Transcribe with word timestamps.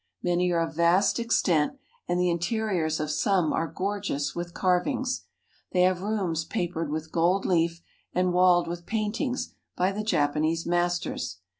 Many 0.23 0.51
are 0.51 0.61
of 0.67 0.73
vast 0.73 1.19
extent, 1.19 1.73
and 2.07 2.19
the 2.19 2.31
interiors 2.31 2.99
of 2.99 3.11
some 3.11 3.53
are 3.53 3.67
gorgeous 3.67 4.33
with 4.33 4.51
carvings. 4.55 5.25
They 5.73 5.83
have 5.83 6.01
rooms 6.01 6.43
papered 6.43 6.89
with 6.89 7.11
gold 7.11 7.45
leaf 7.45 7.83
and 8.11 8.33
walled 8.33 8.67
with 8.67 8.87
paintings 8.87 9.53
by 9.75 9.91
the 9.91 10.01
Japanese 10.03 10.65
masters. 10.65 11.37